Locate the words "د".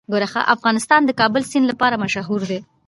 1.05-1.07, 1.09-1.11